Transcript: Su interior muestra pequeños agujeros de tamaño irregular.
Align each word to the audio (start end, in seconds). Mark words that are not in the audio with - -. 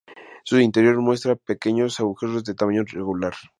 Su 0.43 0.57
interior 0.59 0.99
muestra 0.99 1.35
pequeños 1.35 1.99
agujeros 1.99 2.43
de 2.43 2.55
tamaño 2.55 2.81
irregular. 2.81 3.33